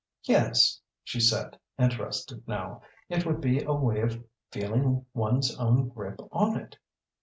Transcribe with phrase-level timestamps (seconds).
[0.23, 6.19] "Yes," she said, interested now "it would be a way of feeling one's own grip
[6.31, 6.75] on it."